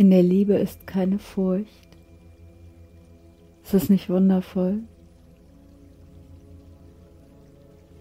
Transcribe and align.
In 0.00 0.08
der 0.08 0.22
Liebe 0.22 0.54
ist 0.54 0.86
keine 0.86 1.18
Furcht. 1.18 1.90
Ist 3.62 3.74
das 3.74 3.90
nicht 3.90 4.08
wundervoll? 4.08 4.78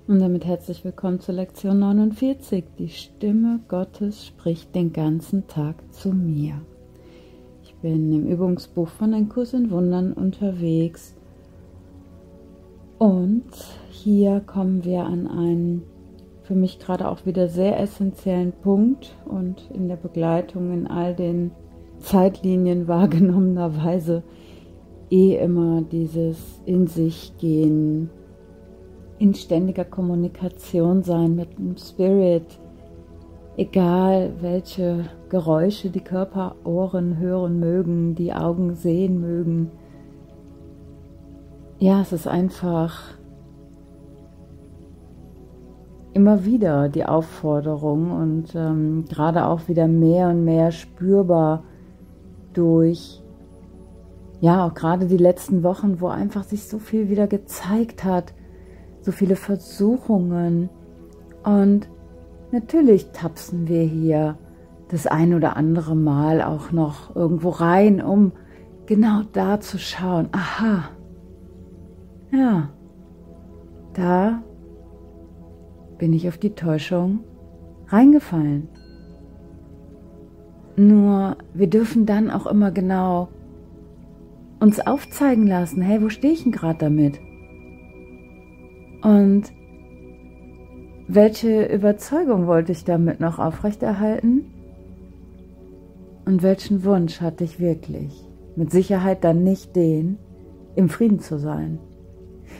Und 0.07 0.19
damit 0.19 0.45
herzlich 0.45 0.85
willkommen 0.85 1.19
zur 1.19 1.35
Lektion 1.35 1.79
49. 1.79 2.63
Die 2.77 2.87
Stimme 2.87 3.59
Gottes 3.67 4.25
spricht 4.25 4.73
den 4.75 4.93
ganzen 4.93 5.47
Tag 5.47 5.75
zu 5.91 6.13
mir. 6.13 6.61
Ich 7.63 7.75
bin 7.81 8.13
im 8.13 8.27
Übungsbuch 8.27 8.87
von 8.87 9.13
Ein 9.13 9.27
Kurs 9.27 9.51
in 9.51 9.69
Wundern 9.69 10.13
unterwegs. 10.13 11.17
Und 12.97 13.51
hier 13.89 14.39
kommen 14.39 14.85
wir 14.85 15.03
an 15.03 15.27
einen 15.27 15.83
für 16.43 16.55
mich 16.55 16.79
gerade 16.79 17.09
auch 17.09 17.25
wieder 17.25 17.49
sehr 17.49 17.77
essentiellen 17.77 18.53
Punkt 18.53 19.17
und 19.25 19.69
in 19.73 19.89
der 19.89 19.97
Begleitung 19.97 20.71
in 20.71 20.87
all 20.87 21.13
den 21.13 21.51
Zeitlinien 21.99 22.87
wahrgenommenerweise 22.87 24.23
eh 25.09 25.35
immer 25.35 25.81
dieses 25.81 26.61
in 26.65 26.87
sich 26.87 27.33
gehen, 27.37 28.09
in 29.17 29.33
ständiger 29.33 29.85
Kommunikation 29.85 31.03
sein 31.03 31.35
mit 31.35 31.57
dem 31.57 31.75
Spirit, 31.77 32.59
egal 33.57 34.31
welche 34.39 35.05
Geräusche 35.29 35.89
die 35.89 36.01
Körperohren 36.01 37.17
hören 37.17 37.59
mögen, 37.59 38.15
die 38.15 38.33
Augen 38.33 38.75
sehen 38.75 39.19
mögen. 39.19 39.71
Ja, 41.79 42.01
es 42.01 42.13
ist 42.13 42.27
einfach 42.27 43.17
immer 46.13 46.45
wieder 46.45 46.89
die 46.89 47.05
Aufforderung 47.05 48.11
und 48.11 48.55
ähm, 48.55 49.05
gerade 49.07 49.45
auch 49.45 49.67
wieder 49.67 49.87
mehr 49.87 50.29
und 50.29 50.43
mehr 50.43 50.71
spürbar 50.71 51.63
durch, 52.53 53.23
ja, 54.41 54.65
auch 54.65 54.73
gerade 54.73 55.05
die 55.07 55.17
letzten 55.17 55.63
Wochen, 55.63 56.01
wo 56.01 56.07
einfach 56.07 56.43
sich 56.43 56.67
so 56.67 56.79
viel 56.79 57.09
wieder 57.09 57.27
gezeigt 57.27 58.03
hat, 58.03 58.33
so 59.01 59.11
viele 59.11 59.35
Versuchungen 59.35 60.69
und 61.43 61.89
natürlich 62.51 63.11
tapsen 63.11 63.67
wir 63.67 63.83
hier 63.83 64.37
das 64.89 65.07
ein 65.07 65.33
oder 65.33 65.55
andere 65.55 65.95
Mal 65.95 66.41
auch 66.41 66.71
noch 66.71 67.15
irgendwo 67.15 67.49
rein, 67.49 68.01
um 68.01 68.31
genau 68.85 69.21
da 69.33 69.59
zu 69.59 69.77
schauen. 69.77 70.29
Aha, 70.31 70.89
ja, 72.31 72.69
da 73.93 74.43
bin 75.97 76.13
ich 76.13 76.27
auf 76.27 76.37
die 76.37 76.55
Täuschung 76.55 77.19
reingefallen. 77.87 78.69
Nur 80.79 81.35
wir 81.53 81.67
dürfen 81.67 82.05
dann 82.05 82.31
auch 82.31 82.47
immer 82.47 82.71
genau 82.71 83.27
uns 84.61 84.79
aufzeigen 84.79 85.45
lassen, 85.45 85.81
hey, 85.81 86.01
wo 86.01 86.07
stehe 86.07 86.31
ich 86.31 86.43
denn 86.43 86.53
gerade 86.53 86.79
damit? 86.79 87.19
Und 89.01 89.51
welche 91.09 91.65
Überzeugung 91.65 92.47
wollte 92.47 92.71
ich 92.71 92.85
damit 92.85 93.19
noch 93.19 93.39
aufrechterhalten? 93.39 94.45
Und 96.23 96.43
welchen 96.43 96.85
Wunsch 96.85 97.19
hatte 97.19 97.43
ich 97.43 97.59
wirklich? 97.59 98.25
Mit 98.55 98.71
Sicherheit 98.71 99.25
dann 99.25 99.43
nicht 99.43 99.75
den, 99.75 100.17
im 100.77 100.87
Frieden 100.87 101.19
zu 101.19 101.39
sein. 101.39 101.79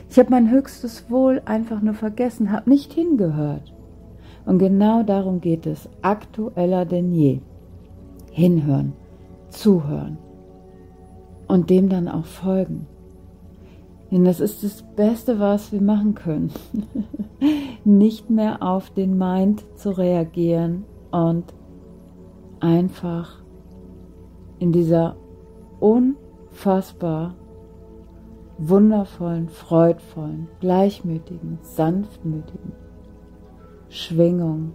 Ich 0.09 0.19
habe 0.19 0.31
mein 0.31 0.51
höchstes 0.51 1.09
Wohl 1.09 1.41
einfach 1.45 1.81
nur 1.81 1.93
vergessen, 1.93 2.51
habe 2.51 2.69
nicht 2.69 2.91
hingehört. 2.91 3.73
Und 4.45 4.59
genau 4.59 5.03
darum 5.03 5.39
geht 5.39 5.65
es, 5.65 5.87
aktueller 6.01 6.83
denn 6.83 7.13
je. 7.13 7.39
Hinhören, 8.31 8.93
zuhören 9.49 10.17
und 11.47 11.69
dem 11.69 11.89
dann 11.89 12.07
auch 12.07 12.25
folgen. 12.25 12.87
Denn 14.11 14.23
das 14.23 14.39
ist 14.39 14.63
das 14.63 14.83
Beste, 14.95 15.39
was 15.39 15.71
wir 15.71 15.81
machen 15.81 16.15
können. 16.15 16.51
nicht 17.83 18.29
mehr 18.29 18.63
auf 18.63 18.89
den 18.89 19.17
Mind 19.17 19.63
zu 19.75 19.91
reagieren 19.91 20.85
und 21.11 21.45
einfach 22.59 23.41
in 24.59 24.71
dieser 24.71 25.15
unfassbar 25.79 27.35
wundervollen, 28.57 29.47
freudvollen, 29.47 30.47
gleichmütigen, 30.59 31.59
sanftmütigen 31.61 32.73
Schwingung 33.87 34.73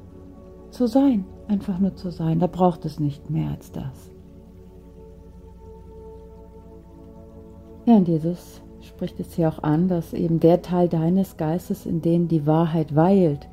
zu 0.70 0.86
sein, 0.86 1.26
einfach 1.48 1.78
nur 1.78 1.94
zu 1.94 2.10
sein. 2.10 2.38
Da 2.38 2.46
braucht 2.46 2.84
es 2.84 3.00
nicht 3.00 3.30
mehr 3.30 3.50
als 3.50 3.72
das. 3.72 4.10
Ja, 7.86 7.96
und 7.96 8.08
Jesus 8.08 8.62
spricht 8.80 9.20
es 9.20 9.34
hier 9.34 9.48
auch 9.48 9.62
an, 9.62 9.88
dass 9.88 10.12
eben 10.12 10.40
der 10.40 10.62
Teil 10.62 10.88
deines 10.88 11.36
Geistes, 11.36 11.86
in 11.86 12.00
dem 12.00 12.28
die 12.28 12.46
Wahrheit 12.46 12.94
weilt, 12.94 13.48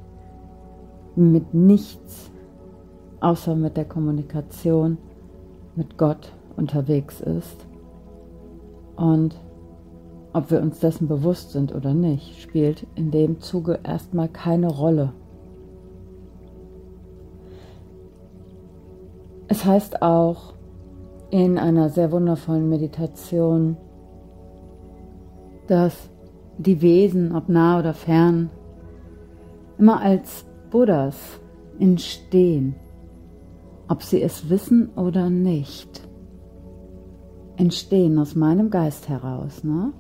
mit 1.16 1.53
nichts 1.53 2.31
außer 3.19 3.56
mit 3.56 3.78
der 3.78 3.85
Kommunikation 3.85 4.97
mit 5.75 5.97
Gott 5.97 6.34
unterwegs 6.58 7.22
ist. 7.22 7.66
Und 8.96 9.35
ob 10.34 10.52
wir 10.52 10.62
uns 10.62 10.79
dessen 10.79 11.08
bewusst 11.08 11.52
sind 11.52 11.73
oder 11.73 11.94
nicht, 11.94 12.41
spielt 12.41 12.88
in 12.96 13.12
dem 13.12 13.40
Zuge 13.40 13.79
erstmal 13.84 14.29
keine 14.29 14.69
Rolle. 14.69 15.13
Es 19.61 19.67
heißt 19.67 20.01
auch 20.01 20.55
in 21.29 21.59
einer 21.59 21.89
sehr 21.89 22.11
wundervollen 22.11 22.67
Meditation, 22.67 23.77
dass 25.67 26.09
die 26.57 26.81
Wesen, 26.81 27.35
ob 27.35 27.47
nah 27.47 27.77
oder 27.77 27.94
fern, 27.94 28.49
immer 29.77 30.01
als 30.01 30.47
Buddhas 30.72 31.16
entstehen, 31.77 32.73
ob 33.88 34.01
sie 34.01 34.23
es 34.23 34.49
wissen 34.49 34.89
oder 34.95 35.29
nicht, 35.29 36.09
entstehen 37.55 38.17
aus 38.17 38.33
meinem 38.33 38.72
Geist 38.72 39.09
heraus. 39.09 39.63
Ne? 39.63 39.93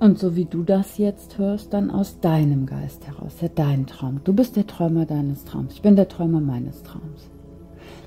Und 0.00 0.18
so 0.18 0.34
wie 0.34 0.46
du 0.46 0.62
das 0.62 0.96
jetzt 0.96 1.36
hörst, 1.36 1.74
dann 1.74 1.90
aus 1.90 2.20
deinem 2.20 2.64
Geist 2.64 3.06
heraus, 3.06 3.42
ja 3.42 3.48
dein 3.54 3.86
Traum. 3.86 4.22
Du 4.24 4.32
bist 4.32 4.56
der 4.56 4.66
Träumer 4.66 5.04
deines 5.04 5.44
Traums. 5.44 5.74
Ich 5.74 5.82
bin 5.82 5.94
der 5.94 6.08
Träumer 6.08 6.40
meines 6.40 6.82
Traums. 6.82 7.30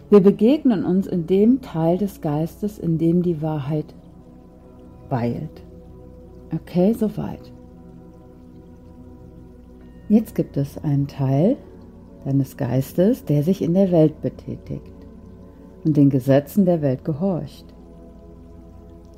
Wir 0.09 0.19
begegnen 0.19 0.85
uns 0.85 1.05
in 1.05 1.27
dem 1.27 1.61
Teil 1.61 1.99
des 1.99 2.19
Geistes, 2.19 2.79
in 2.79 2.97
dem 2.97 3.21
die 3.21 3.43
Wahrheit 3.43 3.93
weilt. 5.09 5.61
Okay, 6.51 6.93
soweit. 6.93 7.51
Jetzt 10.09 10.33
gibt 10.33 10.57
es 10.57 10.83
einen 10.83 11.07
Teil 11.07 11.57
deines 12.25 12.57
Geistes, 12.57 13.23
der 13.25 13.43
sich 13.43 13.61
in 13.61 13.75
der 13.75 13.91
Welt 13.91 14.19
betätigt 14.21 14.93
und 15.85 15.95
den 15.95 16.09
Gesetzen 16.09 16.65
der 16.65 16.81
Welt 16.81 17.05
gehorcht. 17.05 17.65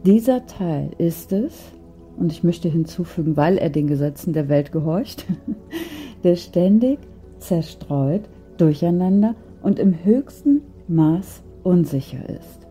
Dieser 0.05 0.45
Teil 0.45 0.91
ist 0.97 1.31
es, 1.31 1.71
und 2.17 2.31
ich 2.31 2.43
möchte 2.43 2.69
hinzufügen, 2.69 3.37
weil 3.37 3.57
er 3.57 3.69
den 3.69 3.87
Gesetzen 3.87 4.33
der 4.33 4.49
Welt 4.49 4.71
gehorcht, 4.71 5.25
der 6.23 6.35
ständig 6.35 6.99
zerstreut, 7.39 8.23
durcheinander 8.57 9.35
und 9.61 9.79
im 9.79 10.03
höchsten 10.03 10.61
Maß 10.87 11.43
unsicher 11.63 12.29
ist. 12.29 12.65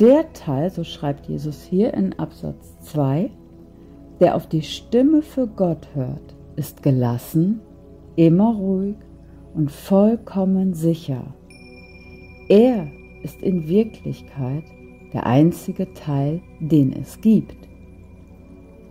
Der 0.00 0.32
Teil, 0.32 0.70
so 0.70 0.84
schreibt 0.84 1.26
Jesus 1.26 1.62
hier 1.62 1.94
in 1.94 2.18
Absatz 2.18 2.76
2, 2.82 3.30
der 4.20 4.36
auf 4.36 4.46
die 4.46 4.62
Stimme 4.62 5.22
für 5.22 5.46
Gott 5.46 5.88
hört, 5.94 6.36
ist 6.56 6.82
gelassen, 6.82 7.60
immer 8.16 8.54
ruhig 8.54 8.96
und 9.54 9.70
vollkommen 9.70 10.74
sicher. 10.74 11.34
Er 12.48 12.88
ist 13.22 13.42
in 13.42 13.68
Wirklichkeit 13.68 14.64
der 15.12 15.26
einzige 15.26 15.92
Teil, 15.94 16.40
den 16.60 16.92
es 16.92 17.20
gibt. 17.20 17.67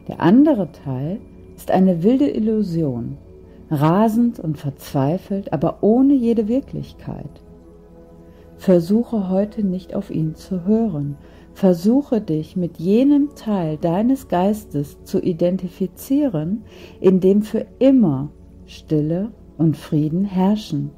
Der 0.07 0.21
andere 0.21 0.71
Teil 0.71 1.19
ist 1.55 1.71
eine 1.71 2.03
wilde 2.03 2.29
Illusion, 2.29 3.17
rasend 3.69 4.39
und 4.39 4.57
verzweifelt, 4.57 5.51
aber 5.51 5.79
ohne 5.81 6.13
jede 6.13 6.47
Wirklichkeit. 6.47 7.41
Versuche 8.57 9.29
heute 9.29 9.63
nicht 9.63 9.93
auf 9.93 10.09
ihn 10.09 10.35
zu 10.35 10.65
hören. 10.65 11.17
Versuche 11.53 12.21
dich 12.21 12.55
mit 12.55 12.77
jenem 12.77 13.35
Teil 13.35 13.77
deines 13.77 14.27
Geistes 14.27 15.03
zu 15.03 15.21
identifizieren, 15.21 16.63
in 16.99 17.19
dem 17.19 17.41
für 17.41 17.65
immer 17.79 18.29
Stille 18.65 19.31
und 19.57 19.77
Frieden 19.77 20.25
herrschen. 20.25 20.91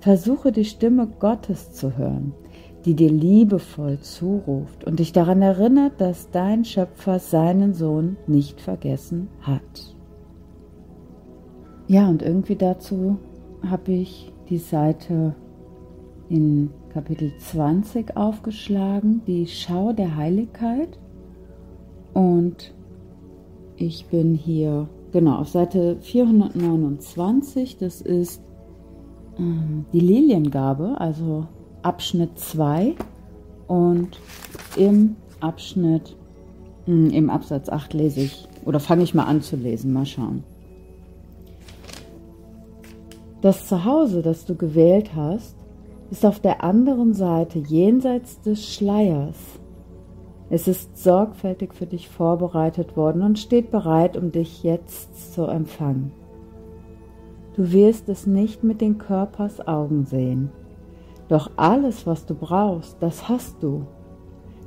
Versuche 0.00 0.52
die 0.52 0.64
Stimme 0.64 1.08
Gottes 1.18 1.72
zu 1.72 1.96
hören, 1.96 2.32
die 2.86 2.94
dir 2.94 3.10
liebevoll 3.10 3.98
zuruft 3.98 4.84
und 4.84 5.00
dich 5.00 5.12
daran 5.12 5.42
erinnert, 5.42 6.00
dass 6.00 6.30
dein 6.30 6.64
Schöpfer 6.64 7.18
seinen 7.18 7.74
Sohn 7.74 8.16
nicht 8.28 8.60
vergessen 8.60 9.28
hat. 9.40 9.96
Ja, 11.88 12.08
und 12.08 12.22
irgendwie 12.22 12.54
dazu 12.54 13.18
habe 13.68 13.92
ich 13.92 14.32
die 14.48 14.58
Seite 14.58 15.34
in 16.28 16.70
Kapitel 16.90 17.32
20 17.38 18.16
aufgeschlagen, 18.16 19.22
die 19.26 19.48
Schau 19.48 19.92
der 19.92 20.16
Heiligkeit. 20.16 20.98
Und 22.14 22.72
ich 23.76 24.06
bin 24.06 24.34
hier 24.34 24.88
genau 25.12 25.38
auf 25.38 25.48
Seite 25.48 25.96
429. 26.00 27.78
Das 27.78 28.00
ist 28.00 28.42
ähm, 29.38 29.86
die 29.92 30.00
Liliengabe, 30.00 31.00
also 31.00 31.48
Abschnitt 31.86 32.36
2. 32.36 32.96
Und 33.68 34.20
im 34.76 35.14
Abschnitt, 35.40 36.16
hm, 36.84 37.10
im 37.10 37.30
Absatz 37.30 37.68
8 37.68 37.94
lese 37.94 38.22
ich, 38.22 38.48
oder 38.64 38.80
fange 38.80 39.04
ich 39.04 39.14
mal 39.14 39.24
an 39.24 39.40
zu 39.40 39.54
lesen, 39.54 39.92
mal 39.92 40.04
schauen. 40.04 40.42
Das 43.40 43.68
Zuhause, 43.68 44.22
das 44.22 44.44
du 44.46 44.56
gewählt 44.56 45.14
hast, 45.14 45.54
ist 46.10 46.26
auf 46.26 46.40
der 46.40 46.64
anderen 46.64 47.14
Seite 47.14 47.60
jenseits 47.60 48.40
des 48.40 48.66
Schleiers. 48.66 49.36
Es 50.50 50.66
ist 50.66 50.98
sorgfältig 50.98 51.72
für 51.72 51.86
dich 51.86 52.08
vorbereitet 52.08 52.96
worden 52.96 53.22
und 53.22 53.38
steht 53.38 53.70
bereit, 53.70 54.16
um 54.16 54.32
dich 54.32 54.64
jetzt 54.64 55.34
zu 55.34 55.44
empfangen. 55.44 56.10
Du 57.54 57.70
wirst 57.72 58.08
es 58.08 58.26
nicht 58.26 58.64
mit 58.64 58.80
den 58.80 58.98
Körpers 58.98 59.66
Augen 59.66 60.04
sehen, 60.04 60.50
doch 61.28 61.50
alles, 61.56 62.06
was 62.06 62.26
du 62.26 62.34
brauchst, 62.34 62.96
das 63.00 63.28
hast 63.28 63.62
du. 63.62 63.86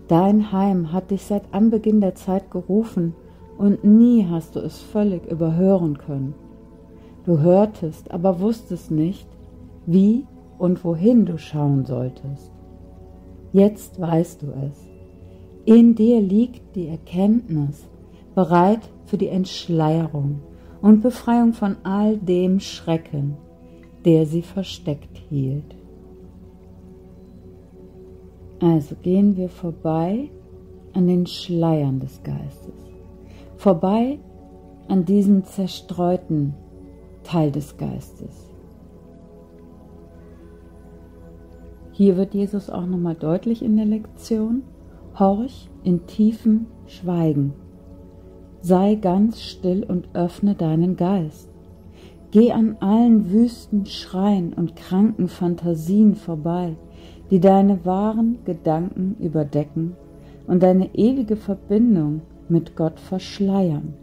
Dein 0.08 0.52
Heim 0.52 0.92
hat 0.92 1.12
dich 1.12 1.24
seit 1.24 1.54
Anbeginn 1.54 2.02
der 2.02 2.16
Zeit 2.16 2.52
gerufen 2.52 3.14
und 3.58 3.84
nie 3.84 4.26
hast 4.30 4.56
du 4.56 4.60
es 4.60 4.80
völlig 4.80 5.30
überhören 5.30 5.98
können. 5.98 6.34
Du 7.26 7.40
hörtest, 7.40 8.12
aber 8.12 8.40
wusstest 8.40 8.92
nicht, 8.92 9.28
wie 9.86 10.26
und 10.58 10.84
wohin 10.84 11.26
du 11.26 11.38
schauen 11.38 11.86
solltest. 11.86 12.52
Jetzt 13.54 14.00
weißt 14.00 14.42
du 14.42 14.48
es. 14.48 14.88
In 15.66 15.96
dir 15.96 16.22
liegt 16.22 16.76
die 16.76 16.88
Erkenntnis, 16.88 17.86
bereit 18.36 18.90
für 19.06 19.18
die 19.18 19.28
Entschleierung 19.28 20.42
und 20.82 21.02
Befreiung 21.02 21.54
von 21.54 21.78
all 21.84 22.18
dem 22.18 22.60
Schrecken, 22.60 23.38
der 24.06 24.26
sie 24.26 24.42
versteckt 24.42 25.18
hielt. 25.30 25.79
Also 28.62 28.96
gehen 29.02 29.38
wir 29.38 29.50
vorbei 29.50 30.30
an 30.94 31.08
den 31.08 31.26
Schleiern 31.26 32.00
des 32.00 32.24
Geistes, 32.24 32.74
vorbei 33.58 34.20
an 34.88 35.06
diesem 35.06 35.44
zerstreuten 35.46 36.54
Teil 37.24 37.52
des 37.52 37.78
Geistes. 37.78 38.50
Hier 41.92 42.16
wird 42.18 42.34
Jesus 42.34 42.70
auch 42.70 42.86
nochmal 42.86 43.16
deutlich 43.16 43.62
in 43.62 43.76
der 43.76 43.86
Lektion. 43.86 44.64
Horch 45.18 45.70
in 45.84 46.06
tiefem 46.06 46.68
Schweigen. 46.88 47.54
Sei 48.62 48.96
ganz 48.96 49.42
still 49.42 49.84
und 49.84 50.08
öffne 50.14 50.56
deinen 50.56 50.96
Geist. 50.96 51.50
Geh 52.32 52.54
an 52.54 52.78
allen 52.80 53.32
wüsten 53.32 53.86
Schreien 53.86 54.54
und 54.54 54.78
kranken 54.78 55.28
Fantasien 55.28 56.16
vorbei, 56.16 56.78
die 57.30 57.40
deine 57.40 57.86
wahren 57.86 58.40
Gedanken 58.46 59.16
überdecken 59.20 59.96
und 60.48 60.64
deine 60.64 60.94
ewige 60.96 61.36
Verbindung 61.36 62.22
mit 62.48 62.76
Gott 62.76 63.00
verschleiern. 63.00 63.94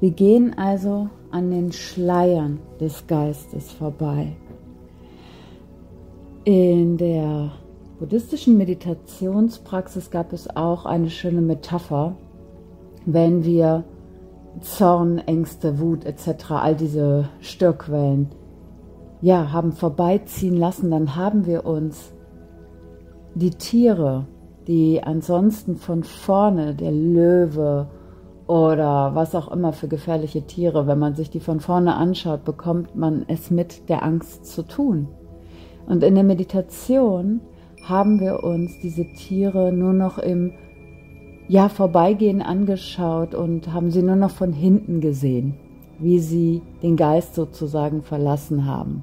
Wir 0.00 0.10
gehen 0.10 0.56
also 0.56 1.08
an 1.30 1.50
den 1.50 1.72
Schleiern 1.72 2.60
des 2.80 3.06
Geistes 3.06 3.72
vorbei. 3.72 4.36
In 6.44 6.96
der 6.96 7.52
buddhistischen 7.98 8.56
Meditationspraxis 8.56 10.10
gab 10.10 10.32
es 10.32 10.54
auch 10.54 10.86
eine 10.86 11.10
schöne 11.10 11.40
Metapher, 11.40 12.14
wenn 13.06 13.44
wir 13.44 13.84
Zorn, 14.60 15.18
Ängste, 15.18 15.78
Wut 15.78 16.04
etc., 16.04 16.50
all 16.50 16.74
diese 16.74 17.28
Störquellen, 17.40 18.28
ja, 19.20 19.52
haben 19.52 19.72
vorbeiziehen 19.72 20.56
lassen, 20.56 20.90
dann 20.90 21.16
haben 21.16 21.46
wir 21.46 21.66
uns 21.66 22.12
die 23.34 23.50
Tiere, 23.50 24.26
die 24.66 25.02
ansonsten 25.02 25.76
von 25.76 26.04
vorne, 26.04 26.74
der 26.74 26.92
Löwe 26.92 27.88
oder 28.46 29.14
was 29.14 29.34
auch 29.34 29.50
immer 29.50 29.72
für 29.72 29.88
gefährliche 29.88 30.42
Tiere, 30.42 30.86
wenn 30.86 30.98
man 30.98 31.14
sich 31.14 31.30
die 31.30 31.40
von 31.40 31.60
vorne 31.60 31.94
anschaut, 31.96 32.44
bekommt 32.44 32.96
man 32.96 33.24
es 33.28 33.50
mit 33.50 33.88
der 33.88 34.02
Angst 34.02 34.46
zu 34.46 34.62
tun. 34.62 35.08
Und 35.86 36.02
in 36.02 36.14
der 36.14 36.24
Meditation 36.24 37.40
haben 37.84 38.20
wir 38.20 38.44
uns 38.44 38.78
diese 38.82 39.04
Tiere 39.12 39.72
nur 39.72 39.92
noch 39.92 40.18
im 40.18 40.52
ja, 41.48 41.68
Vorbeigehen 41.68 42.42
angeschaut 42.42 43.34
und 43.34 43.72
haben 43.72 43.90
sie 43.90 44.02
nur 44.02 44.16
noch 44.16 44.30
von 44.30 44.52
hinten 44.52 45.00
gesehen, 45.00 45.54
wie 45.98 46.18
sie 46.18 46.62
den 46.82 46.96
Geist 46.96 47.34
sozusagen 47.34 48.02
verlassen 48.02 48.66
haben. 48.66 49.02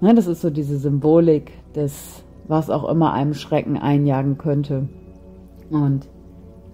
Ja, 0.00 0.12
das 0.12 0.26
ist 0.26 0.40
so 0.40 0.50
diese 0.50 0.78
Symbolik 0.78 1.52
des, 1.74 2.24
was 2.48 2.70
auch 2.70 2.88
immer 2.88 3.12
einem 3.12 3.34
Schrecken 3.34 3.76
einjagen 3.76 4.36
könnte. 4.36 4.88
Und 5.70 6.08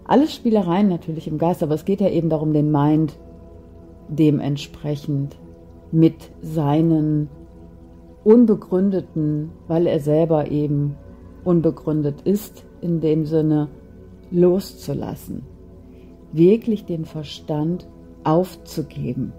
alles 0.04 0.34
Spielereien 0.34 0.88
natürlich 0.88 1.28
im 1.28 1.38
Geist, 1.38 1.62
aber 1.62 1.74
es 1.74 1.84
geht 1.84 2.00
ja 2.00 2.08
eben 2.08 2.30
darum, 2.30 2.52
den 2.52 2.72
Mind 2.72 3.18
dementsprechend 4.08 5.36
mit 5.92 6.30
seinen 6.40 7.28
unbegründeten, 8.24 9.50
weil 9.68 9.86
er 9.86 10.00
selber 10.00 10.50
eben 10.50 10.96
unbegründet 11.44 12.22
ist, 12.22 12.64
in 12.80 13.00
dem 13.00 13.26
Sinne 13.26 13.68
loszulassen. 14.30 15.42
Wirklich 16.32 16.84
den 16.84 17.04
Verstand 17.04 17.88
aufzugeben. 18.24 19.32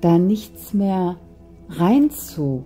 Da 0.00 0.18
nichts 0.18 0.74
mehr 0.74 1.16
reinzu, 1.68 2.64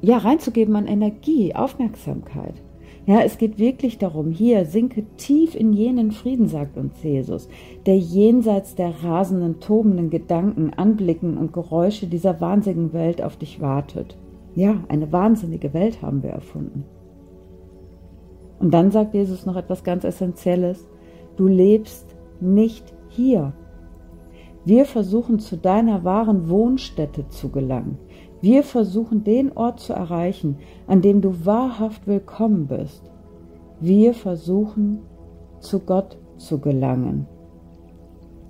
ja, 0.00 0.18
reinzugeben 0.18 0.76
an 0.76 0.86
Energie, 0.86 1.54
Aufmerksamkeit. 1.54 2.62
Ja, 3.06 3.20
es 3.22 3.38
geht 3.38 3.58
wirklich 3.58 3.96
darum, 3.96 4.30
hier 4.30 4.66
sinke 4.66 5.02
tief 5.16 5.54
in 5.54 5.72
jenen 5.72 6.12
Frieden, 6.12 6.46
sagt 6.46 6.76
uns 6.76 7.02
Jesus, 7.02 7.48
der 7.86 7.96
jenseits 7.96 8.74
der 8.74 9.02
rasenden, 9.02 9.60
tobenden 9.60 10.10
Gedanken, 10.10 10.74
Anblicken 10.74 11.38
und 11.38 11.54
Geräusche 11.54 12.06
dieser 12.06 12.38
wahnsinnigen 12.40 12.92
Welt 12.92 13.22
auf 13.22 13.38
dich 13.38 13.62
wartet. 13.62 14.18
Ja, 14.54 14.84
eine 14.88 15.10
wahnsinnige 15.10 15.72
Welt 15.72 16.02
haben 16.02 16.22
wir 16.22 16.30
erfunden. 16.30 16.84
Und 18.58 18.74
dann 18.74 18.90
sagt 18.90 19.14
Jesus 19.14 19.46
noch 19.46 19.56
etwas 19.56 19.84
ganz 19.84 20.04
Essentielles. 20.04 20.86
Du 21.36 21.46
lebst 21.46 22.14
nicht 22.40 22.92
hier. 23.08 23.52
Wir 24.64 24.84
versuchen 24.84 25.38
zu 25.38 25.56
deiner 25.56 26.04
wahren 26.04 26.48
Wohnstätte 26.48 27.28
zu 27.28 27.48
gelangen. 27.48 27.98
Wir 28.40 28.62
versuchen 28.62 29.24
den 29.24 29.56
Ort 29.56 29.80
zu 29.80 29.92
erreichen, 29.92 30.58
an 30.86 31.02
dem 31.02 31.20
du 31.20 31.44
wahrhaft 31.44 32.06
willkommen 32.06 32.66
bist. 32.66 33.02
Wir 33.80 34.14
versuchen 34.14 35.00
zu 35.60 35.80
Gott 35.80 36.18
zu 36.36 36.58
gelangen, 36.58 37.26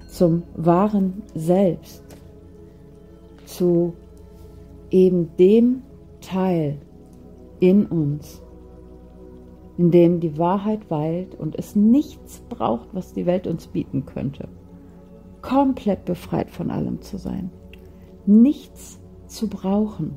zum 0.08 0.42
wahren 0.56 1.22
Selbst, 1.34 2.04
zu 3.44 3.94
eben 4.90 5.30
dem 5.38 5.82
Teil 6.20 6.78
in 7.60 7.86
uns, 7.86 8.42
in 9.78 9.92
dem 9.92 10.18
die 10.18 10.36
Wahrheit 10.36 10.90
weilt 10.90 11.36
und 11.36 11.56
es 11.56 11.76
nichts 11.76 12.42
braucht, 12.48 12.88
was 12.92 13.12
die 13.12 13.26
Welt 13.26 13.46
uns 13.46 13.68
bieten 13.68 14.04
könnte. 14.04 14.48
Komplett 15.40 16.04
befreit 16.04 16.50
von 16.50 16.70
allem 16.70 17.00
zu 17.00 17.16
sein. 17.16 17.50
Nichts 18.26 19.00
zu 19.28 19.48
brauchen. 19.48 20.16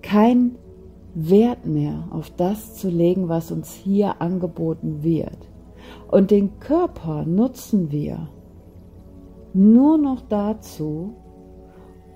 Kein 0.00 0.56
Wert 1.14 1.66
mehr 1.66 2.08
auf 2.10 2.30
das 2.30 2.76
zu 2.76 2.88
legen, 2.88 3.28
was 3.28 3.50
uns 3.50 3.74
hier 3.74 4.22
angeboten 4.22 5.02
wird. 5.02 5.50
Und 6.08 6.30
den 6.30 6.60
Körper 6.60 7.24
nutzen 7.26 7.90
wir 7.90 8.28
nur 9.52 9.98
noch 9.98 10.22
dazu, 10.28 11.14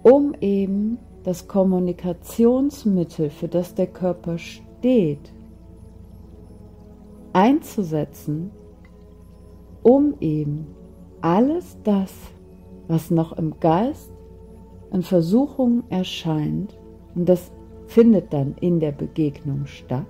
um 0.04 0.32
eben 0.40 0.98
das 1.24 1.48
Kommunikationsmittel, 1.48 3.30
für 3.30 3.48
das 3.48 3.74
der 3.74 3.88
Körper 3.88 4.38
steht, 4.38 4.65
einzusetzen, 7.32 8.50
um 9.82 10.14
eben 10.20 10.66
alles 11.20 11.76
das, 11.84 12.14
was 12.88 13.10
noch 13.10 13.32
im 13.36 13.60
Geist 13.60 14.12
in 14.92 15.02
Versuchung 15.02 15.84
erscheint, 15.90 16.78
und 17.14 17.28
das 17.28 17.52
findet 17.86 18.32
dann 18.32 18.54
in 18.60 18.80
der 18.80 18.92
Begegnung 18.92 19.66
statt. 19.66 20.06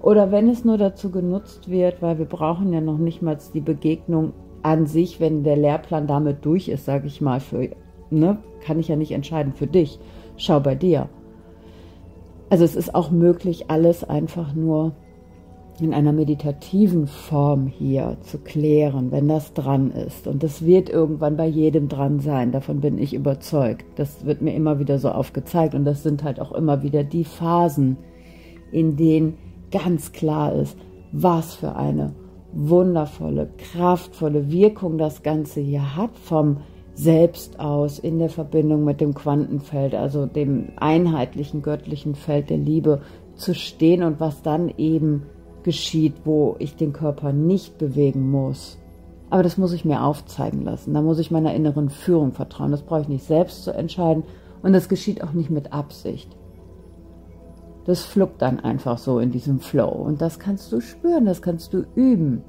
Oder 0.00 0.32
wenn 0.32 0.48
es 0.48 0.64
nur 0.64 0.78
dazu 0.78 1.10
genutzt 1.10 1.70
wird, 1.70 2.02
weil 2.02 2.18
wir 2.18 2.26
brauchen 2.26 2.72
ja 2.72 2.80
noch 2.80 2.98
nicht 2.98 3.22
mal 3.22 3.38
die 3.54 3.60
Begegnung 3.60 4.32
an 4.62 4.86
sich, 4.86 5.20
wenn 5.20 5.44
der 5.44 5.56
Lehrplan 5.56 6.06
damit 6.06 6.44
durch 6.44 6.68
ist, 6.68 6.84
sage 6.84 7.06
ich 7.06 7.20
mal, 7.20 7.40
für 7.40 7.68
ne, 8.10 8.38
kann 8.64 8.78
ich 8.78 8.88
ja 8.88 8.96
nicht 8.96 9.12
entscheiden 9.12 9.52
für 9.52 9.66
dich. 9.66 9.98
Schau 10.36 10.60
bei 10.60 10.74
dir. 10.74 11.08
Also 12.52 12.64
es 12.64 12.76
ist 12.76 12.94
auch 12.94 13.10
möglich, 13.10 13.70
alles 13.70 14.04
einfach 14.04 14.52
nur 14.52 14.92
in 15.80 15.94
einer 15.94 16.12
meditativen 16.12 17.06
Form 17.06 17.66
hier 17.66 18.18
zu 18.20 18.36
klären, 18.36 19.10
wenn 19.10 19.26
das 19.26 19.54
dran 19.54 19.90
ist. 19.90 20.26
Und 20.26 20.42
das 20.42 20.66
wird 20.66 20.90
irgendwann 20.90 21.38
bei 21.38 21.46
jedem 21.46 21.88
dran 21.88 22.20
sein, 22.20 22.52
davon 22.52 22.82
bin 22.82 22.98
ich 22.98 23.14
überzeugt. 23.14 23.86
Das 23.96 24.26
wird 24.26 24.42
mir 24.42 24.54
immer 24.54 24.78
wieder 24.78 24.98
so 24.98 25.08
aufgezeigt 25.08 25.74
und 25.74 25.86
das 25.86 26.02
sind 26.02 26.24
halt 26.24 26.40
auch 26.40 26.52
immer 26.52 26.82
wieder 26.82 27.04
die 27.04 27.24
Phasen, 27.24 27.96
in 28.70 28.96
denen 28.96 29.38
ganz 29.70 30.12
klar 30.12 30.52
ist, 30.52 30.76
was 31.10 31.54
für 31.54 31.74
eine 31.74 32.12
wundervolle, 32.52 33.48
kraftvolle 33.56 34.52
Wirkung 34.52 34.98
das 34.98 35.22
Ganze 35.22 35.62
hier 35.62 35.96
hat 35.96 36.18
vom 36.18 36.58
Selbst 36.94 37.58
aus 37.58 37.98
in 37.98 38.18
der 38.18 38.28
Verbindung 38.28 38.84
mit 38.84 39.00
dem 39.00 39.14
Quantenfeld, 39.14 39.94
also 39.94 40.26
dem 40.26 40.72
einheitlichen 40.76 41.62
göttlichen 41.62 42.14
Feld 42.14 42.50
der 42.50 42.58
Liebe 42.58 43.00
zu 43.34 43.54
stehen 43.54 44.02
und 44.02 44.20
was 44.20 44.42
dann 44.42 44.68
eben 44.76 45.22
geschieht, 45.62 46.14
wo 46.24 46.56
ich 46.58 46.76
den 46.76 46.92
Körper 46.92 47.32
nicht 47.32 47.78
bewegen 47.78 48.30
muss. 48.30 48.78
Aber 49.30 49.42
das 49.42 49.56
muss 49.56 49.72
ich 49.72 49.86
mir 49.86 50.04
aufzeigen 50.04 50.62
lassen. 50.62 50.92
Da 50.92 51.00
muss 51.00 51.18
ich 51.18 51.30
meiner 51.30 51.54
inneren 51.54 51.88
Führung 51.88 52.32
vertrauen. 52.32 52.70
Das 52.70 52.82
brauche 52.82 53.00
ich 53.00 53.08
nicht 53.08 53.24
selbst 53.24 53.64
zu 53.64 53.70
entscheiden 53.70 54.24
und 54.62 54.74
das 54.74 54.88
geschieht 54.88 55.24
auch 55.24 55.32
nicht 55.32 55.50
mit 55.50 55.72
Absicht. 55.72 56.36
Das 57.84 58.04
fluppt 58.04 58.42
dann 58.42 58.60
einfach 58.60 58.98
so 58.98 59.18
in 59.18 59.32
diesem 59.32 59.58
Flow 59.58 59.88
und 59.88 60.20
das 60.20 60.38
kannst 60.38 60.70
du 60.70 60.80
spüren, 60.80 61.24
das 61.24 61.42
kannst 61.42 61.72
du 61.72 61.84
üben. 61.94 62.42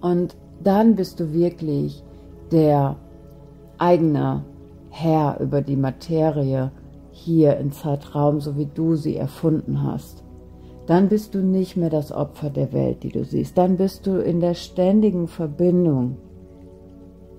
Und 0.00 0.36
dann 0.62 0.96
bist 0.96 1.20
du 1.20 1.32
wirklich 1.32 2.02
der 2.50 2.96
eigene 3.78 4.44
Herr 4.90 5.38
über 5.40 5.62
die 5.62 5.76
Materie 5.76 6.70
hier 7.10 7.56
im 7.56 7.72
Zeitraum, 7.72 8.40
so 8.40 8.56
wie 8.56 8.66
du 8.66 8.94
sie 8.94 9.16
erfunden 9.16 9.82
hast 9.82 10.24
dann 10.88 11.10
bist 11.10 11.34
du 11.34 11.40
nicht 11.40 11.76
mehr 11.76 11.90
das 11.90 12.12
Opfer 12.12 12.48
der 12.48 12.72
Welt, 12.72 13.02
die 13.02 13.10
du 13.10 13.22
siehst. 13.22 13.58
Dann 13.58 13.76
bist 13.76 14.06
du 14.06 14.22
in 14.22 14.40
der 14.40 14.54
ständigen 14.54 15.28
Verbindung, 15.28 16.16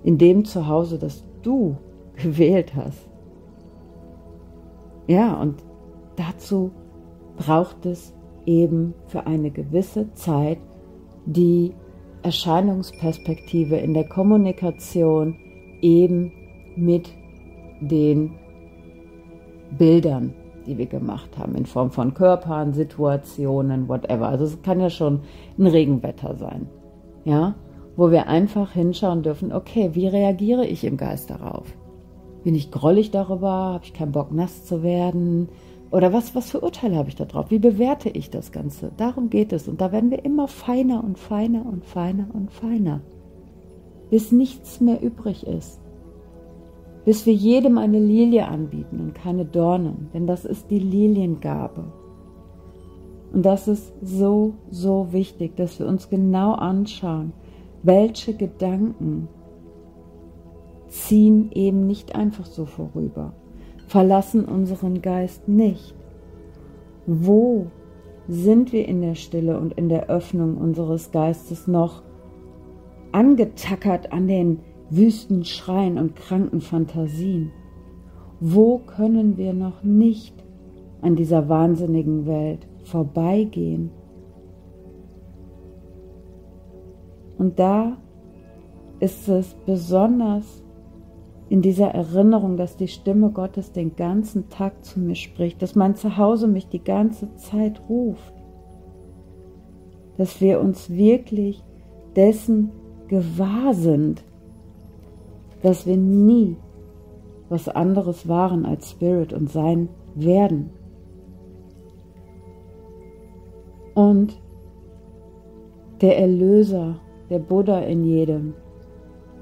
in 0.04 0.18
dem 0.18 0.44
Zuhause, 0.44 1.00
das 1.00 1.24
du 1.42 1.76
gewählt 2.14 2.76
hast. 2.76 3.08
Ja, 5.08 5.34
und 5.40 5.56
dazu 6.14 6.70
braucht 7.36 7.86
es 7.86 8.14
eben 8.46 8.94
für 9.08 9.26
eine 9.26 9.50
gewisse 9.50 10.12
Zeit 10.14 10.58
die 11.26 11.74
Erscheinungsperspektive 12.22 13.78
in 13.78 13.94
der 13.94 14.08
Kommunikation 14.08 15.36
eben 15.82 16.32
mit 16.76 17.10
den 17.80 18.32
Bildern, 19.78 20.34
die 20.66 20.78
wir 20.78 20.86
gemacht 20.86 21.38
haben, 21.38 21.54
in 21.54 21.66
Form 21.66 21.90
von 21.90 22.14
Körpern, 22.14 22.72
Situationen, 22.72 23.88
whatever. 23.88 24.28
Also 24.28 24.44
es 24.44 24.62
kann 24.62 24.80
ja 24.80 24.90
schon 24.90 25.20
ein 25.58 25.66
Regenwetter 25.66 26.36
sein, 26.36 26.68
ja, 27.24 27.54
wo 27.96 28.10
wir 28.10 28.28
einfach 28.28 28.72
hinschauen 28.72 29.22
dürfen, 29.22 29.52
okay, 29.52 29.90
wie 29.94 30.06
reagiere 30.06 30.66
ich 30.66 30.84
im 30.84 30.96
Geist 30.96 31.30
darauf? 31.30 31.66
Bin 32.44 32.54
ich 32.54 32.70
grollig 32.70 33.10
darüber? 33.10 33.50
Habe 33.50 33.84
ich 33.84 33.92
keinen 33.92 34.12
Bock, 34.12 34.32
nass 34.32 34.64
zu 34.64 34.82
werden? 34.82 35.48
Oder 35.90 36.12
was, 36.12 36.34
was 36.34 36.50
für 36.50 36.60
Urteile 36.60 36.96
habe 36.96 37.08
ich 37.08 37.16
da 37.16 37.24
drauf? 37.24 37.50
Wie 37.50 37.58
bewerte 37.58 38.08
ich 38.08 38.30
das 38.30 38.52
Ganze? 38.52 38.92
Darum 38.96 39.28
geht 39.28 39.52
es. 39.52 39.68
Und 39.68 39.80
da 39.80 39.92
werden 39.92 40.10
wir 40.10 40.24
immer 40.24 40.46
feiner 40.48 41.02
und 41.02 41.18
feiner 41.18 41.66
und 41.66 41.84
feiner 41.84 42.28
und 42.32 42.52
feiner, 42.52 43.00
bis 44.10 44.32
nichts 44.32 44.80
mehr 44.80 45.02
übrig 45.02 45.46
ist 45.46 45.80
bis 47.04 47.26
wir 47.26 47.32
jedem 47.32 47.78
eine 47.78 47.98
Lilie 47.98 48.46
anbieten 48.46 49.00
und 49.00 49.14
keine 49.14 49.44
Dornen, 49.44 50.10
denn 50.12 50.26
das 50.26 50.44
ist 50.44 50.70
die 50.70 50.78
Liliengabe. 50.78 51.84
Und 53.32 53.46
das 53.46 53.68
ist 53.68 53.92
so, 54.02 54.54
so 54.70 55.08
wichtig, 55.12 55.56
dass 55.56 55.78
wir 55.78 55.86
uns 55.86 56.10
genau 56.10 56.52
anschauen, 56.52 57.32
welche 57.82 58.34
Gedanken 58.34 59.28
ziehen 60.88 61.50
eben 61.52 61.86
nicht 61.86 62.14
einfach 62.16 62.44
so 62.44 62.66
vorüber, 62.66 63.32
verlassen 63.86 64.44
unseren 64.44 65.00
Geist 65.00 65.48
nicht. 65.48 65.94
Wo 67.06 67.66
sind 68.28 68.72
wir 68.72 68.86
in 68.86 69.00
der 69.00 69.14
Stille 69.14 69.58
und 69.58 69.72
in 69.74 69.88
der 69.88 70.08
Öffnung 70.08 70.58
unseres 70.58 71.12
Geistes 71.12 71.66
noch 71.66 72.02
angetackert 73.12 74.12
an 74.12 74.26
den 74.26 74.60
wüsten 74.90 75.44
Schreien 75.44 75.98
und 75.98 76.16
kranken 76.16 76.60
Fantasien? 76.60 77.52
Wo 78.40 78.78
können 78.78 79.36
wir 79.36 79.52
noch 79.52 79.82
nicht 79.82 80.34
an 81.02 81.16
dieser 81.16 81.48
wahnsinnigen 81.48 82.26
Welt 82.26 82.66
vorbeigehen? 82.84 83.90
Und 87.38 87.58
da 87.58 87.96
ist 88.98 89.28
es 89.28 89.54
besonders 89.66 90.62
in 91.48 91.62
dieser 91.62 91.88
Erinnerung, 91.88 92.56
dass 92.56 92.76
die 92.76 92.86
Stimme 92.86 93.30
Gottes 93.30 93.72
den 93.72 93.96
ganzen 93.96 94.48
Tag 94.50 94.84
zu 94.84 95.00
mir 95.00 95.16
spricht, 95.16 95.60
dass 95.62 95.74
mein 95.74 95.96
Zuhause 95.96 96.46
mich 96.46 96.68
die 96.68 96.84
ganze 96.84 97.34
Zeit 97.34 97.80
ruft, 97.88 98.34
dass 100.16 100.40
wir 100.40 100.60
uns 100.60 100.90
wirklich 100.90 101.64
dessen 102.14 102.70
gewahr 103.10 103.74
sind, 103.74 104.22
dass 105.62 105.84
wir 105.84 105.96
nie 105.96 106.56
was 107.48 107.68
anderes 107.68 108.28
waren 108.28 108.64
als 108.64 108.92
Spirit 108.92 109.32
und 109.32 109.50
sein 109.50 109.88
werden. 110.14 110.70
Und 113.94 114.40
der 116.00 116.18
Erlöser, 116.18 117.00
der 117.28 117.40
Buddha 117.40 117.80
in 117.80 118.04
jedem, 118.04 118.54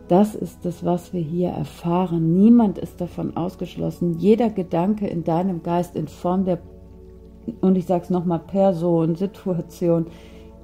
das 0.08 0.34
ist 0.34 0.64
es, 0.64 0.82
was 0.82 1.12
wir 1.12 1.20
hier 1.20 1.50
erfahren. 1.50 2.32
Niemand 2.32 2.78
ist 2.78 2.98
davon 3.02 3.36
ausgeschlossen. 3.36 4.14
Jeder 4.18 4.48
Gedanke 4.48 5.06
in 5.06 5.24
deinem 5.24 5.62
Geist 5.62 5.94
in 5.94 6.08
Form 6.08 6.46
der, 6.46 6.58
und 7.60 7.76
ich 7.76 7.84
sage 7.84 8.04
es 8.04 8.10
nochmal, 8.10 8.38
Person, 8.38 9.14
Situation, 9.14 10.06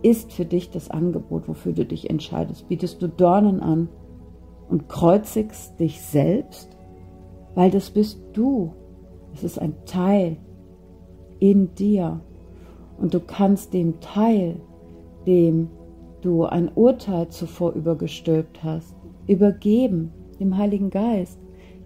ist 0.05 0.33
für 0.33 0.45
dich 0.45 0.71
das 0.71 0.91
Angebot, 0.91 1.49
wofür 1.49 1.73
du 1.73 1.85
dich 1.85 2.11
entscheidest. 2.11 2.69
Bietest 2.69 3.01
du 3.03 3.09
Dornen 3.09 3.61
an, 3.61 3.89
und 4.69 4.89
kreuzigst 4.89 5.79
dich 5.79 6.01
selbst, 6.01 6.77
weil 7.55 7.71
das 7.71 7.91
bist 7.91 8.21
du. 8.33 8.73
Es 9.33 9.45
ist 9.45 9.59
ein 9.59 9.75
Teil 9.87 10.37
in 11.39 11.75
dir. 11.75 12.21
Und 12.99 13.15
du 13.15 13.21
kannst 13.21 13.75
dem 13.75 14.01
Teil, 14.01 14.61
dem 15.27 15.69
du 16.23 16.45
ein 16.45 16.71
Urteil 16.75 17.29
zuvor 17.29 17.73
übergestülpt 17.73 18.63
hast, 18.63 18.95
übergeben, 19.27 20.13
dem 20.41 20.57
Heiligen 20.57 20.91
Geist. 20.91 21.39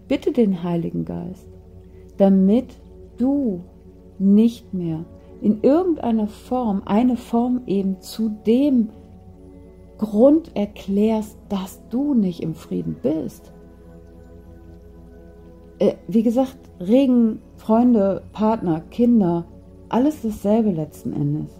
Bitte 0.07 0.31
den 0.31 0.63
Heiligen 0.63 1.05
Geist, 1.05 1.47
damit 2.17 2.79
du 3.17 3.63
nicht 4.17 4.73
mehr 4.73 5.05
in 5.41 5.61
irgendeiner 5.61 6.27
Form, 6.27 6.81
eine 6.85 7.17
Form 7.17 7.61
eben 7.65 8.01
zu 8.01 8.29
dem 8.45 8.89
Grund 9.97 10.55
erklärst, 10.55 11.37
dass 11.49 11.81
du 11.89 12.13
nicht 12.13 12.41
im 12.41 12.55
Frieden 12.55 12.95
bist. 13.01 13.53
Äh, 15.79 15.95
wie 16.07 16.23
gesagt, 16.23 16.57
Regen, 16.79 17.41
Freunde, 17.55 18.23
Partner, 18.33 18.81
Kinder, 18.89 19.45
alles 19.89 20.21
dasselbe 20.21 20.71
letzten 20.71 21.13
Endes. 21.13 21.51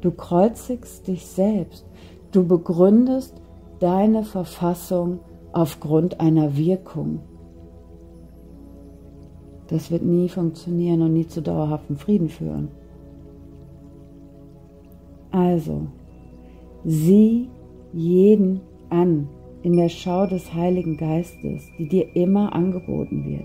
Du 0.00 0.10
kreuzigst 0.10 1.06
dich 1.06 1.26
selbst. 1.26 1.86
Du 2.32 2.46
begründest 2.46 3.40
deine 3.80 4.24
Verfassung 4.24 5.20
aufgrund 5.52 6.20
einer 6.20 6.56
Wirkung. 6.56 7.20
Das 9.68 9.90
wird 9.90 10.02
nie 10.02 10.28
funktionieren 10.28 11.02
und 11.02 11.12
nie 11.12 11.26
zu 11.26 11.42
dauerhaftem 11.42 11.96
Frieden 11.96 12.28
führen. 12.28 12.68
Also, 15.30 15.86
Sieh 16.88 17.48
jeden 17.92 18.60
an 18.90 19.28
in 19.64 19.76
der 19.76 19.88
Schau 19.88 20.24
des 20.28 20.54
Heiligen 20.54 20.96
Geistes, 20.96 21.66
die 21.76 21.88
dir 21.88 22.14
immer 22.14 22.54
angeboten 22.54 23.24
wird, 23.24 23.42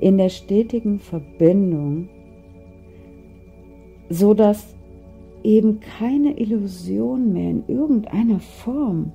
in 0.00 0.18
der 0.18 0.28
stetigen 0.28 0.98
Verbindung, 0.98 2.08
so 4.08 4.34
dass 4.34 4.74
eben 5.44 5.78
keine 5.78 6.36
Illusion 6.36 7.32
mehr 7.32 7.50
in 7.50 7.62
irgendeiner 7.68 8.40
Form 8.40 9.12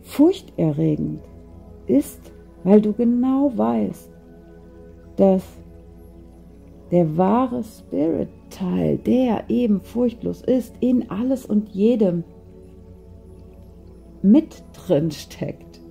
furchterregend 0.00 1.20
ist, 1.86 2.32
weil 2.64 2.80
du 2.80 2.94
genau 2.94 3.52
weißt, 3.54 4.09
dass 5.20 5.42
der 6.90 7.18
wahre 7.18 7.62
Spirit-Teil, 7.62 8.96
der 8.96 9.50
eben 9.50 9.82
furchtlos 9.82 10.40
ist, 10.40 10.74
in 10.80 11.10
alles 11.10 11.44
und 11.44 11.68
jedem 11.68 12.24
mit 14.22 14.62
drin 14.72 15.10
steckt. 15.10 15.82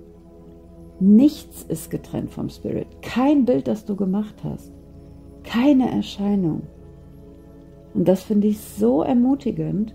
Nichts 0.98 1.62
ist 1.62 1.92
getrennt 1.92 2.32
vom 2.32 2.48
Spirit. 2.48 2.88
Kein 3.02 3.44
Bild, 3.44 3.68
das 3.68 3.84
du 3.84 3.94
gemacht 3.94 4.34
hast. 4.42 4.72
Keine 5.44 5.88
Erscheinung. 5.92 6.62
Und 7.94 8.08
das 8.08 8.24
finde 8.24 8.48
ich 8.48 8.58
so 8.58 9.02
ermutigend. 9.02 9.94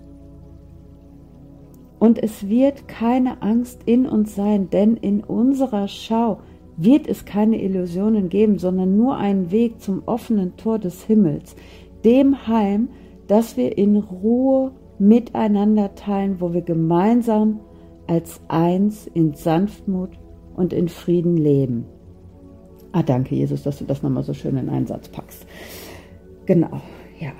Und 1.99 2.23
es 2.23 2.47
wird 2.47 2.87
keine 2.87 3.41
Angst 3.41 3.81
in 3.85 4.07
uns 4.07 4.33
sein, 4.33 4.69
denn 4.69 4.95
in 4.95 5.25
unserer 5.25 5.89
Schau 5.89 6.39
wird 6.77 7.07
es 7.07 7.25
keine 7.25 7.61
Illusionen 7.61 8.29
geben, 8.29 8.57
sondern 8.57 8.97
nur 8.97 9.17
einen 9.17 9.51
Weg 9.51 9.81
zum 9.81 10.03
offenen 10.05 10.57
Tor 10.57 10.79
des 10.79 11.03
Himmels, 11.03 11.55
dem 12.03 12.47
Heim, 12.47 12.89
das 13.27 13.57
wir 13.57 13.77
in 13.77 13.95
Ruhe 13.95 14.71
miteinander 14.99 15.95
teilen, 15.95 16.39
wo 16.39 16.53
wir 16.53 16.61
gemeinsam 16.61 17.59
als 18.07 18.39
eins 18.47 19.07
in 19.07 19.33
Sanftmut 19.33 20.11
und 20.55 20.73
in 20.73 20.89
Frieden 20.89 21.37
leben. 21.37 21.85
Ah, 22.91 23.03
danke, 23.03 23.35
Jesus, 23.35 23.63
dass 23.63 23.79
du 23.79 23.85
das 23.85 24.03
nochmal 24.03 24.23
so 24.23 24.33
schön 24.33 24.57
in 24.57 24.69
einen 24.69 24.87
Satz 24.87 25.09
packst. 25.09 25.45
Genau, 26.45 26.81
ja. 27.19 27.31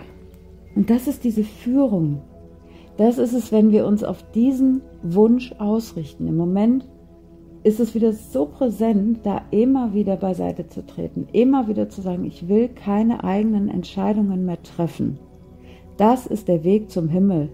Und 0.75 0.89
das 0.89 1.07
ist 1.07 1.23
diese 1.23 1.43
Führung. 1.43 2.21
Das 2.97 3.17
ist 3.17 3.33
es, 3.33 3.51
wenn 3.51 3.71
wir 3.71 3.85
uns 3.85 4.03
auf 4.03 4.23
diesen 4.31 4.81
Wunsch 5.03 5.53
ausrichten. 5.57 6.27
Im 6.27 6.35
Moment 6.35 6.85
ist 7.65 7.79
es 7.79 7.95
wieder 7.95 8.13
so 8.13 8.45
präsent, 8.45 9.22
da 9.24 9.41
immer 9.50 9.95
wieder 9.95 10.17
beiseite 10.17 10.67
zu 10.67 10.86
treten, 10.86 11.27
immer 11.31 11.67
wieder 11.67 11.89
zu 11.89 12.00
sagen, 12.00 12.24
ich 12.24 12.48
will 12.48 12.69
keine 12.69 13.24
eigenen 13.24 13.69
Entscheidungen 13.69 14.45
mehr 14.45 14.62
treffen. 14.62 15.17
Das 15.98 16.27
ist 16.27 16.48
der 16.48 16.63
Weg 16.63 16.91
zum 16.91 17.10
Himmel. 17.10 17.50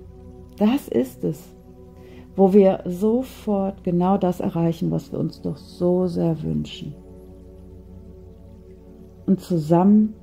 Das 0.57 0.89
ist 0.89 1.23
es, 1.23 1.55
wo 2.35 2.51
wir 2.51 2.81
sofort 2.85 3.85
genau 3.85 4.17
das 4.17 4.41
erreichen, 4.41 4.91
was 4.91 5.13
wir 5.13 5.19
uns 5.19 5.41
doch 5.41 5.55
so 5.55 6.07
sehr 6.07 6.43
wünschen. 6.43 6.93
Und 9.25 9.39
zusammen 9.39 10.13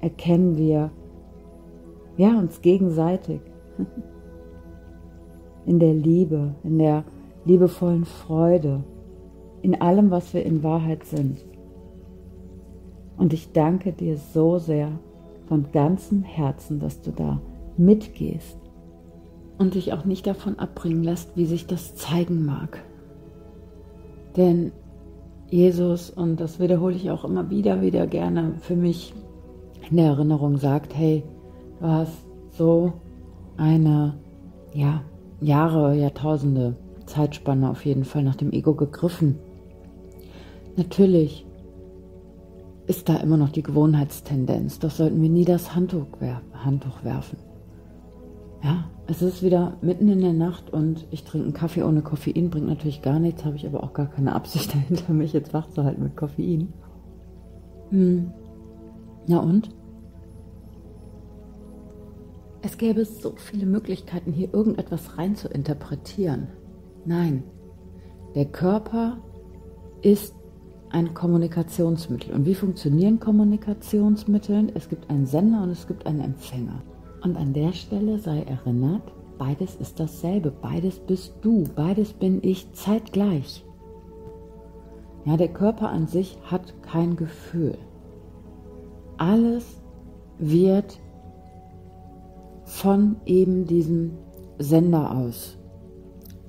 erkennen 0.00 0.56
wir, 0.56 0.90
ja, 2.16 2.36
uns 2.36 2.62
gegenseitig 2.62 3.42
in 5.66 5.78
der 5.78 5.94
Liebe, 5.94 6.56
in 6.64 6.78
der 6.80 7.04
liebevollen 7.48 8.04
Freude, 8.04 8.84
in 9.62 9.80
allem, 9.80 10.10
was 10.10 10.34
wir 10.34 10.44
in 10.44 10.62
Wahrheit 10.62 11.04
sind. 11.04 11.44
Und 13.16 13.32
ich 13.32 13.52
danke 13.52 13.92
dir 13.92 14.16
so 14.16 14.58
sehr 14.58 14.92
von 15.46 15.72
ganzem 15.72 16.22
Herzen, 16.22 16.78
dass 16.78 17.00
du 17.00 17.10
da 17.10 17.40
mitgehst 17.76 18.58
und 19.56 19.74
dich 19.74 19.92
auch 19.92 20.04
nicht 20.04 20.26
davon 20.26 20.58
abbringen 20.58 21.02
lässt, 21.02 21.36
wie 21.36 21.46
sich 21.46 21.66
das 21.66 21.96
zeigen 21.96 22.44
mag. 22.44 22.84
Denn 24.36 24.70
Jesus, 25.50 26.10
und 26.10 26.38
das 26.38 26.60
wiederhole 26.60 26.94
ich 26.94 27.10
auch 27.10 27.24
immer 27.24 27.50
wieder, 27.50 27.80
wieder 27.80 28.06
gerne 28.06 28.54
für 28.60 28.76
mich 28.76 29.14
in 29.90 29.96
der 29.96 30.06
Erinnerung, 30.06 30.58
sagt, 30.58 30.94
hey, 30.94 31.24
du 31.80 31.86
hast 31.86 32.26
so 32.50 32.92
eine, 33.56 34.14
ja, 34.74 35.02
Jahre, 35.40 35.96
Jahrtausende 35.96 36.76
Zeitspanne 37.08 37.70
auf 37.70 37.84
jeden 37.84 38.04
Fall 38.04 38.22
nach 38.22 38.36
dem 38.36 38.52
Ego 38.52 38.74
gegriffen. 38.74 39.38
Natürlich 40.76 41.44
ist 42.86 43.08
da 43.08 43.16
immer 43.16 43.36
noch 43.36 43.50
die 43.50 43.62
Gewohnheitstendenz, 43.62 44.78
doch 44.78 44.90
sollten 44.90 45.20
wir 45.20 45.28
nie 45.28 45.44
das 45.44 45.74
Handtuch, 45.74 46.06
Handtuch 46.52 47.04
werfen. 47.04 47.38
Ja, 48.62 48.84
es 49.06 49.22
ist 49.22 49.42
wieder 49.42 49.76
mitten 49.82 50.08
in 50.08 50.20
der 50.20 50.32
Nacht 50.32 50.72
und 50.72 51.06
ich 51.10 51.24
trinke 51.24 51.46
einen 51.46 51.54
Kaffee 51.54 51.82
ohne 51.82 52.02
Koffein, 52.02 52.50
bringt 52.50 52.66
natürlich 52.66 53.02
gar 53.02 53.18
nichts, 53.18 53.44
habe 53.44 53.56
ich 53.56 53.66
aber 53.66 53.82
auch 53.82 53.92
gar 53.92 54.06
keine 54.06 54.34
Absicht 54.34 54.74
dahinter, 54.74 55.12
mich 55.12 55.32
jetzt 55.32 55.52
wach 55.52 55.68
zu 55.70 55.84
halten 55.84 56.02
mit 56.02 56.16
Koffein. 56.16 56.72
Hm. 57.90 58.32
Na 59.26 59.40
und? 59.40 59.70
Es 62.62 62.76
gäbe 62.76 63.04
so 63.04 63.34
viele 63.36 63.66
Möglichkeiten, 63.66 64.32
hier 64.32 64.52
irgendetwas 64.52 65.16
rein 65.16 65.36
zu 65.36 65.48
interpretieren. 65.48 66.48
Nein, 67.08 67.42
der 68.34 68.44
Körper 68.44 69.16
ist 70.02 70.34
ein 70.90 71.14
Kommunikationsmittel. 71.14 72.34
Und 72.34 72.44
wie 72.44 72.54
funktionieren 72.54 73.18
Kommunikationsmittel? 73.18 74.70
Es 74.74 74.90
gibt 74.90 75.08
einen 75.08 75.24
Sender 75.24 75.62
und 75.62 75.70
es 75.70 75.86
gibt 75.86 76.06
einen 76.06 76.20
Empfänger. 76.20 76.82
Und 77.22 77.38
an 77.38 77.54
der 77.54 77.72
Stelle 77.72 78.18
sei 78.18 78.42
erinnert, 78.42 79.10
beides 79.38 79.74
ist 79.76 79.98
dasselbe, 79.98 80.50
beides 80.50 80.98
bist 80.98 81.32
du, 81.40 81.64
beides 81.74 82.12
bin 82.12 82.40
ich 82.42 82.70
zeitgleich. 82.74 83.64
Ja, 85.24 85.38
der 85.38 85.48
Körper 85.48 85.88
an 85.88 86.08
sich 86.08 86.36
hat 86.42 86.74
kein 86.82 87.16
Gefühl. 87.16 87.78
Alles 89.16 89.80
wird 90.38 91.00
von 92.64 93.16
eben 93.24 93.64
diesem 93.64 94.10
Sender 94.58 95.16
aus 95.16 95.58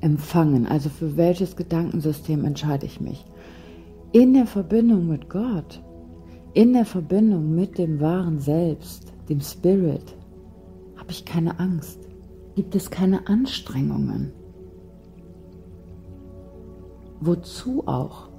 empfangen. 0.02 0.68
Also 0.68 0.90
für 0.90 1.18
welches 1.18 1.56
Gedankensystem 1.56 2.46
entscheide 2.46 2.86
ich 2.86 3.02
mich? 3.02 3.26
In 4.12 4.34
der 4.34 4.48
Verbindung 4.48 5.08
mit 5.08 5.30
Gott, 5.30 5.82
in 6.54 6.74
der 6.74 6.86
Verbindung 6.86 7.54
mit 7.54 7.78
dem 7.78 8.00
wahren 8.00 8.40
Selbst, 8.40 9.14
dem 9.30 9.42
Spirit, 9.42 10.16
habe 10.98 11.12
ich 11.12 11.26
keine 11.26 11.60
Angst, 11.60 12.00
gibt 12.56 12.76
es 12.76 12.90
keine 12.90 13.28
Anstrengungen. 13.28 14.32
Wozu 17.22 17.88
auch? 17.88 18.30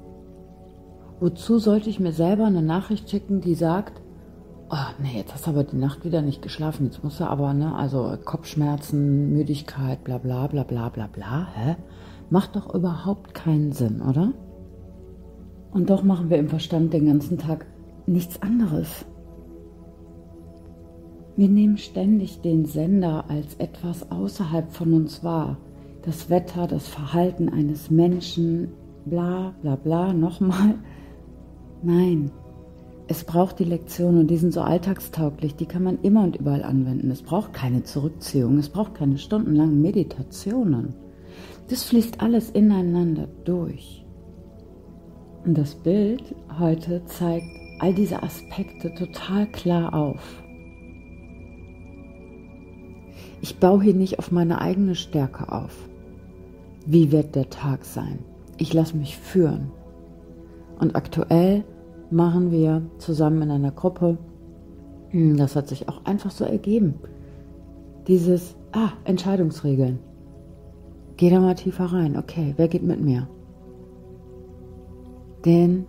Wozu 1.20 1.58
sollte 1.58 1.90
ich 1.90 2.00
mir 2.00 2.12
selber 2.12 2.46
eine 2.46 2.62
Nachricht 2.62 3.10
schicken, 3.10 3.40
die 3.40 3.54
sagt, 3.54 3.99
oh 4.70 5.02
nee, 5.02 5.16
jetzt 5.16 5.34
hast 5.34 5.46
du 5.46 5.50
aber 5.50 5.64
die 5.64 5.76
Nacht 5.76 6.04
wieder 6.04 6.22
nicht 6.22 6.42
geschlafen, 6.42 6.86
jetzt 6.86 7.02
musst 7.02 7.20
du 7.20 7.24
aber, 7.24 7.52
ne, 7.54 7.74
also 7.74 8.16
Kopfschmerzen, 8.24 9.32
Müdigkeit, 9.32 10.04
bla 10.04 10.18
bla 10.18 10.46
bla 10.46 10.62
bla 10.62 10.88
bla 10.88 11.06
bla, 11.08 11.48
hä? 11.54 11.76
Macht 12.30 12.54
doch 12.54 12.72
überhaupt 12.72 13.34
keinen 13.34 13.72
Sinn, 13.72 14.00
oder? 14.00 14.32
Und 15.72 15.90
doch 15.90 16.02
machen 16.02 16.30
wir 16.30 16.38
im 16.38 16.48
Verstand 16.48 16.92
den 16.92 17.06
ganzen 17.06 17.38
Tag 17.38 17.66
nichts 18.06 18.40
anderes. 18.42 19.04
Wir 21.36 21.48
nehmen 21.48 21.78
ständig 21.78 22.40
den 22.40 22.66
Sender 22.66 23.24
als 23.28 23.54
etwas 23.54 24.10
außerhalb 24.10 24.70
von 24.72 24.92
uns 24.92 25.24
wahr. 25.24 25.56
Das 26.02 26.30
Wetter, 26.30 26.66
das 26.66 26.86
Verhalten 26.86 27.48
eines 27.48 27.90
Menschen, 27.90 28.68
bla 29.06 29.54
bla 29.62 29.76
bla, 29.76 30.12
nochmal. 30.12 30.74
Nein, 31.82 32.30
es 33.10 33.24
braucht 33.24 33.58
die 33.58 33.64
Lektionen 33.64 34.20
und 34.20 34.28
die 34.28 34.36
sind 34.36 34.52
so 34.52 34.60
alltagstauglich, 34.60 35.56
die 35.56 35.66
kann 35.66 35.82
man 35.82 35.98
immer 36.00 36.22
und 36.22 36.36
überall 36.36 36.62
anwenden. 36.62 37.10
Es 37.10 37.22
braucht 37.22 37.52
keine 37.52 37.82
Zurückziehung, 37.82 38.56
es 38.58 38.68
braucht 38.68 38.94
keine 38.94 39.18
stundenlangen 39.18 39.82
Meditationen. 39.82 40.94
Das 41.68 41.82
fließt 41.82 42.20
alles 42.20 42.50
ineinander 42.50 43.26
durch. 43.44 44.06
Und 45.44 45.58
das 45.58 45.74
Bild 45.74 46.36
heute 46.56 47.04
zeigt 47.06 47.48
all 47.80 47.92
diese 47.94 48.22
Aspekte 48.22 48.94
total 48.94 49.48
klar 49.48 49.92
auf. 49.92 50.44
Ich 53.40 53.58
baue 53.58 53.82
hier 53.82 53.94
nicht 53.94 54.20
auf 54.20 54.30
meine 54.30 54.60
eigene 54.60 54.94
Stärke 54.94 55.50
auf. 55.50 55.76
Wie 56.86 57.10
wird 57.10 57.34
der 57.34 57.50
Tag 57.50 57.84
sein? 57.84 58.20
Ich 58.56 58.72
lasse 58.72 58.96
mich 58.96 59.16
führen. 59.16 59.72
Und 60.78 60.94
aktuell 60.94 61.64
machen 62.10 62.50
wir 62.50 62.82
zusammen 62.98 63.42
in 63.42 63.50
einer 63.50 63.70
Gruppe. 63.70 64.18
Hm, 65.10 65.36
das 65.36 65.56
hat 65.56 65.68
sich 65.68 65.88
auch 65.88 66.04
einfach 66.04 66.30
so 66.30 66.44
ergeben. 66.44 66.94
Dieses, 68.06 68.56
ah, 68.72 68.90
Entscheidungsregeln. 69.04 69.98
Geh 71.16 71.30
da 71.30 71.40
mal 71.40 71.54
tiefer 71.54 71.86
rein. 71.86 72.16
Okay, 72.16 72.54
wer 72.56 72.68
geht 72.68 72.82
mit 72.82 73.00
mir? 73.00 73.28
Denn, 75.44 75.86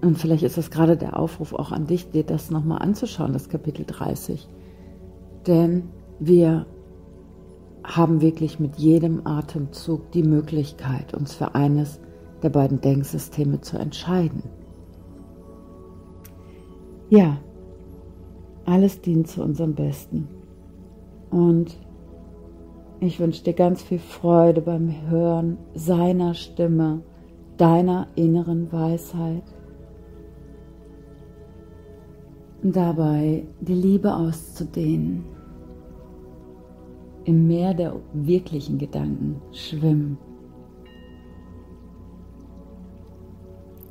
und 0.00 0.18
vielleicht 0.18 0.42
ist 0.42 0.58
das 0.58 0.70
gerade 0.70 0.96
der 0.96 1.18
Aufruf 1.18 1.52
auch 1.52 1.72
an 1.72 1.86
dich, 1.86 2.10
dir 2.10 2.24
das 2.24 2.50
nochmal 2.50 2.82
anzuschauen, 2.82 3.32
das 3.32 3.48
Kapitel 3.48 3.84
30. 3.86 4.48
Denn 5.46 5.84
wir 6.18 6.66
haben 7.84 8.20
wirklich 8.20 8.60
mit 8.60 8.76
jedem 8.76 9.26
Atemzug 9.26 10.10
die 10.12 10.22
Möglichkeit, 10.22 11.14
uns 11.14 11.34
für 11.34 11.54
eines 11.54 12.00
der 12.42 12.50
beiden 12.50 12.80
Denksysteme 12.80 13.60
zu 13.60 13.78
entscheiden. 13.78 14.42
Ja, 17.08 17.38
alles 18.64 19.00
dient 19.00 19.28
zu 19.28 19.42
unserem 19.42 19.74
Besten. 19.74 20.28
Und 21.30 21.76
ich 23.00 23.18
wünsche 23.18 23.44
dir 23.44 23.54
ganz 23.54 23.82
viel 23.82 23.98
Freude 23.98 24.60
beim 24.60 25.08
Hören 25.08 25.58
seiner 25.74 26.34
Stimme, 26.34 27.02
deiner 27.56 28.06
inneren 28.14 28.70
Weisheit. 28.72 29.42
Und 32.62 32.76
dabei 32.76 33.46
die 33.60 33.74
Liebe 33.74 34.14
auszudehnen. 34.14 35.24
Im 37.24 37.46
Meer 37.46 37.74
der 37.74 37.96
wirklichen 38.12 38.78
Gedanken 38.78 39.40
schwimmen 39.52 40.18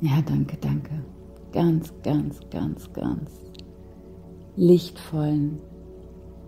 Ja, 0.00 0.22
danke, 0.22 0.56
danke. 0.60 0.90
Ganz, 1.52 1.92
ganz, 2.02 2.40
ganz, 2.50 2.90
ganz 2.92 3.30
lichtvollen, 4.56 5.58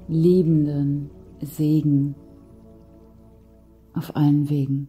liebenden 0.09 1.11
Segen 1.41 2.15
auf 3.95 4.15
allen 4.17 4.49
Wegen. 4.49 4.89